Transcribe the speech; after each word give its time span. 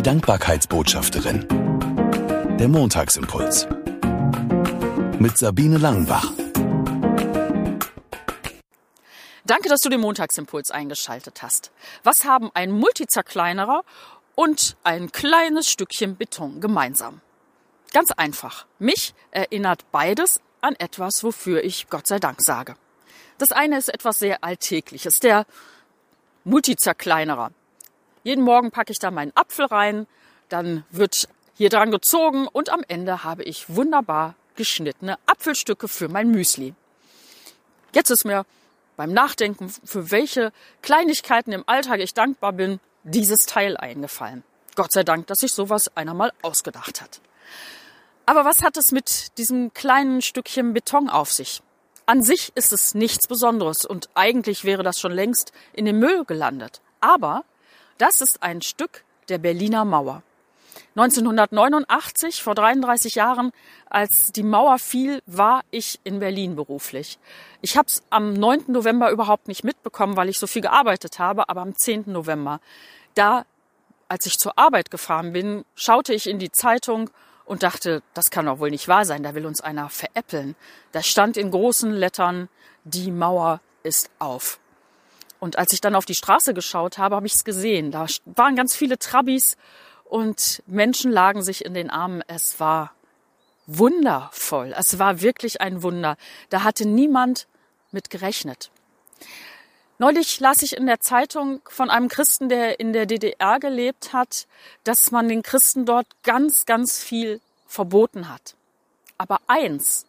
Die 0.00 0.04
Dankbarkeitsbotschafterin. 0.04 1.46
Der 2.58 2.68
Montagsimpuls. 2.68 3.68
Mit 5.18 5.36
Sabine 5.36 5.76
Langenbach. 5.76 6.32
Danke, 9.44 9.68
dass 9.68 9.82
du 9.82 9.90
den 9.90 10.00
Montagsimpuls 10.00 10.70
eingeschaltet 10.70 11.42
hast. 11.42 11.70
Was 12.02 12.24
haben 12.24 12.50
ein 12.54 12.70
Multizerkleinerer 12.70 13.84
und 14.36 14.78
ein 14.84 15.12
kleines 15.12 15.68
Stückchen 15.68 16.16
Beton 16.16 16.62
gemeinsam? 16.62 17.20
Ganz 17.92 18.10
einfach. 18.12 18.64
Mich 18.78 19.12
erinnert 19.32 19.84
beides 19.92 20.40
an 20.62 20.76
etwas, 20.76 21.22
wofür 21.24 21.62
ich 21.62 21.90
Gott 21.90 22.06
sei 22.06 22.18
Dank 22.18 22.40
sage. 22.40 22.74
Das 23.36 23.52
eine 23.52 23.76
ist 23.76 23.92
etwas 23.92 24.18
sehr 24.18 24.42
Alltägliches, 24.42 25.20
der 25.20 25.44
Multizerkleinerer. 26.44 27.50
Jeden 28.22 28.44
Morgen 28.44 28.70
packe 28.70 28.92
ich 28.92 28.98
da 28.98 29.10
meinen 29.10 29.32
Apfel 29.34 29.66
rein, 29.66 30.06
dann 30.48 30.84
wird 30.90 31.28
hier 31.54 31.70
dran 31.70 31.90
gezogen 31.90 32.46
und 32.48 32.70
am 32.70 32.82
Ende 32.88 33.24
habe 33.24 33.42
ich 33.42 33.74
wunderbar 33.74 34.34
geschnittene 34.56 35.18
Apfelstücke 35.26 35.88
für 35.88 36.08
mein 36.08 36.30
Müsli. 36.30 36.74
Jetzt 37.94 38.10
ist 38.10 38.24
mir 38.24 38.44
beim 38.96 39.12
Nachdenken, 39.12 39.70
für 39.70 40.10
welche 40.10 40.52
Kleinigkeiten 40.82 41.52
im 41.52 41.64
Alltag 41.66 42.00
ich 42.00 42.12
dankbar 42.12 42.52
bin, 42.52 42.80
dieses 43.04 43.46
Teil 43.46 43.76
eingefallen. 43.76 44.44
Gott 44.76 44.92
sei 44.92 45.02
Dank, 45.02 45.26
dass 45.26 45.40
sich 45.40 45.52
sowas 45.52 45.96
einer 45.96 46.14
mal 46.14 46.32
ausgedacht 46.42 47.00
hat. 47.00 47.20
Aber 48.26 48.44
was 48.44 48.62
hat 48.62 48.76
es 48.76 48.92
mit 48.92 49.38
diesem 49.38 49.72
kleinen 49.74 50.22
Stückchen 50.22 50.74
Beton 50.74 51.08
auf 51.08 51.32
sich? 51.32 51.62
An 52.06 52.22
sich 52.22 52.52
ist 52.54 52.72
es 52.72 52.94
nichts 52.94 53.26
Besonderes 53.26 53.84
und 53.84 54.08
eigentlich 54.14 54.64
wäre 54.64 54.82
das 54.82 55.00
schon 55.00 55.12
längst 55.12 55.52
in 55.72 55.84
den 55.84 55.98
Müll 55.98 56.24
gelandet. 56.24 56.80
Aber 57.00 57.44
das 58.00 58.20
ist 58.20 58.42
ein 58.42 58.62
Stück 58.62 59.04
der 59.28 59.38
Berliner 59.38 59.84
Mauer. 59.84 60.22
1989, 60.96 62.42
vor 62.42 62.54
33 62.54 63.14
Jahren, 63.14 63.52
als 63.88 64.32
die 64.32 64.42
Mauer 64.42 64.78
fiel, 64.78 65.22
war 65.26 65.62
ich 65.70 66.00
in 66.02 66.18
Berlin 66.18 66.56
beruflich. 66.56 67.18
Ich 67.60 67.76
habe 67.76 67.86
es 67.86 68.02
am 68.10 68.32
9. 68.32 68.64
November 68.68 69.10
überhaupt 69.10 69.48
nicht 69.48 69.64
mitbekommen, 69.64 70.16
weil 70.16 70.28
ich 70.28 70.38
so 70.38 70.46
viel 70.46 70.62
gearbeitet 70.62 71.18
habe, 71.18 71.48
aber 71.48 71.60
am 71.60 71.76
10. 71.76 72.04
November, 72.06 72.60
da, 73.14 73.44
als 74.08 74.26
ich 74.26 74.38
zur 74.38 74.58
Arbeit 74.58 74.90
gefahren 74.90 75.32
bin, 75.32 75.64
schaute 75.74 76.14
ich 76.14 76.26
in 76.26 76.38
die 76.38 76.50
Zeitung 76.50 77.10
und 77.44 77.62
dachte, 77.62 78.02
das 78.14 78.30
kann 78.30 78.46
doch 78.46 78.58
wohl 78.58 78.70
nicht 78.70 78.88
wahr 78.88 79.04
sein, 79.04 79.22
da 79.22 79.34
will 79.34 79.46
uns 79.46 79.60
einer 79.60 79.90
veräppeln. 79.90 80.56
Da 80.92 81.02
stand 81.02 81.36
in 81.36 81.50
großen 81.50 81.92
Lettern, 81.92 82.48
die 82.84 83.10
Mauer 83.10 83.60
ist 83.82 84.10
auf. 84.18 84.58
Und 85.40 85.58
als 85.58 85.72
ich 85.72 85.80
dann 85.80 85.94
auf 85.94 86.04
die 86.04 86.14
Straße 86.14 86.54
geschaut 86.54 86.98
habe, 86.98 87.16
habe 87.16 87.26
ich 87.26 87.34
es 87.34 87.44
gesehen. 87.44 87.90
Da 87.90 88.06
waren 88.26 88.54
ganz 88.54 88.76
viele 88.76 88.98
Trabis 88.98 89.56
und 90.04 90.62
Menschen 90.66 91.10
lagen 91.10 91.42
sich 91.42 91.64
in 91.64 91.74
den 91.74 91.90
Armen. 91.90 92.22
Es 92.26 92.60
war 92.60 92.92
wundervoll. 93.66 94.74
Es 94.76 94.98
war 94.98 95.20
wirklich 95.22 95.60
ein 95.60 95.82
Wunder. 95.82 96.16
Da 96.50 96.62
hatte 96.62 96.86
niemand 96.86 97.46
mit 97.90 98.10
gerechnet. 98.10 98.70
Neulich 99.98 100.40
las 100.40 100.62
ich 100.62 100.76
in 100.76 100.86
der 100.86 101.00
Zeitung 101.00 101.60
von 101.68 101.90
einem 101.90 102.08
Christen, 102.08 102.48
der 102.48 102.80
in 102.80 102.92
der 102.92 103.06
DDR 103.06 103.58
gelebt 103.60 104.12
hat, 104.12 104.46
dass 104.82 105.10
man 105.10 105.28
den 105.28 105.42
Christen 105.42 105.84
dort 105.84 106.06
ganz, 106.22 106.64
ganz 106.64 107.02
viel 107.02 107.40
verboten 107.66 108.28
hat. 108.28 108.56
Aber 109.18 109.40
eins 109.46 110.06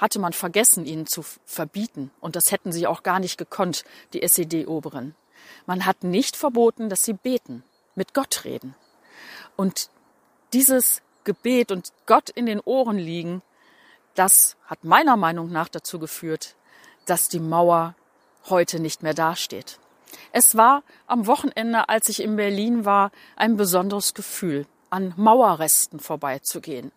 hatte 0.00 0.18
man 0.18 0.32
vergessen, 0.32 0.86
ihnen 0.86 1.06
zu 1.06 1.22
verbieten. 1.44 2.10
Und 2.20 2.34
das 2.34 2.50
hätten 2.50 2.72
sie 2.72 2.86
auch 2.86 3.02
gar 3.02 3.20
nicht 3.20 3.36
gekonnt, 3.36 3.84
die 4.14 4.22
SED-Oberen. 4.22 5.14
Man 5.66 5.84
hat 5.84 6.04
nicht 6.04 6.36
verboten, 6.36 6.88
dass 6.88 7.04
sie 7.04 7.12
beten, 7.12 7.62
mit 7.94 8.14
Gott 8.14 8.44
reden. 8.44 8.74
Und 9.56 9.90
dieses 10.54 11.02
Gebet 11.24 11.70
und 11.70 11.92
Gott 12.06 12.30
in 12.30 12.46
den 12.46 12.60
Ohren 12.60 12.96
liegen, 12.96 13.42
das 14.14 14.56
hat 14.64 14.84
meiner 14.84 15.16
Meinung 15.16 15.52
nach 15.52 15.68
dazu 15.68 15.98
geführt, 15.98 16.56
dass 17.04 17.28
die 17.28 17.40
Mauer 17.40 17.94
heute 18.48 18.80
nicht 18.80 19.02
mehr 19.02 19.14
dasteht. 19.14 19.78
Es 20.32 20.56
war 20.56 20.82
am 21.06 21.26
Wochenende, 21.26 21.88
als 21.88 22.08
ich 22.08 22.20
in 22.20 22.36
Berlin 22.36 22.84
war, 22.86 23.12
ein 23.36 23.56
besonderes 23.56 24.14
Gefühl, 24.14 24.66
an 24.88 25.12
Mauerresten 25.16 26.00
vorbeizugehen. 26.00 26.90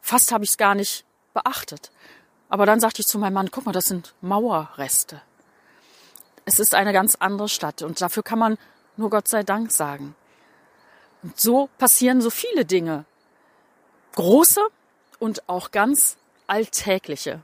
Fast 0.00 0.30
habe 0.30 0.44
ich 0.44 0.50
es 0.50 0.56
gar 0.58 0.74
nicht 0.74 1.04
beachtet. 1.32 1.90
Aber 2.54 2.66
dann 2.66 2.78
sagte 2.78 3.00
ich 3.00 3.08
zu 3.08 3.18
meinem 3.18 3.32
Mann, 3.32 3.50
guck 3.50 3.66
mal, 3.66 3.72
das 3.72 3.86
sind 3.86 4.14
Mauerreste. 4.20 5.20
Es 6.44 6.60
ist 6.60 6.76
eine 6.76 6.92
ganz 6.92 7.16
andere 7.16 7.48
Stadt 7.48 7.82
und 7.82 8.00
dafür 8.00 8.22
kann 8.22 8.38
man 8.38 8.58
nur 8.96 9.10
Gott 9.10 9.26
sei 9.26 9.42
Dank 9.42 9.72
sagen. 9.72 10.14
Und 11.24 11.40
so 11.40 11.68
passieren 11.78 12.20
so 12.20 12.30
viele 12.30 12.64
Dinge. 12.64 13.06
Große 14.12 14.60
und 15.18 15.48
auch 15.48 15.72
ganz 15.72 16.16
alltägliche, 16.46 17.42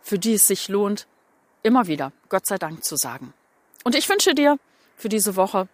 für 0.00 0.18
die 0.18 0.32
es 0.32 0.46
sich 0.46 0.68
lohnt, 0.68 1.06
immer 1.62 1.86
wieder 1.86 2.10
Gott 2.30 2.46
sei 2.46 2.56
Dank 2.56 2.82
zu 2.82 2.96
sagen. 2.96 3.34
Und 3.84 3.94
ich 3.94 4.08
wünsche 4.08 4.34
dir 4.34 4.58
für 4.96 5.10
diese 5.10 5.36
Woche 5.36 5.68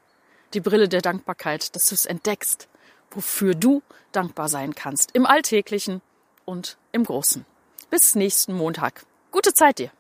die 0.55 0.61
Brille 0.61 0.89
der 0.89 1.03
Dankbarkeit, 1.03 1.77
dass 1.77 1.87
du 1.87 1.95
es 1.95 2.05
entdeckst, 2.05 2.69
wofür 3.13 3.55
du 3.55 3.81
dankbar 4.11 4.49
sein 4.49 4.75
kannst, 4.75 5.13
im 5.13 5.25
Alltäglichen 5.25 6.03
und 6.47 6.79
im 6.91 7.05
Großen. 7.05 7.47
Bis 7.91 8.15
nächsten 8.15 8.55
Montag. 8.55 9.05
Gute 9.33 9.53
Zeit 9.53 9.81
dir. 9.81 9.91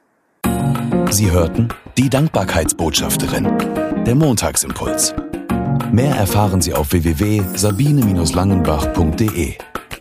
Sie 1.11 1.31
hörten 1.31 1.69
die 1.99 2.09
Dankbarkeitsbotschafterin, 2.09 4.05
der 4.05 4.15
Montagsimpuls. 4.15 5.12
Mehr 5.91 6.15
erfahren 6.15 6.62
Sie 6.62 6.73
auf 6.73 6.93
www.sabine-langenbach.de. 6.93 9.59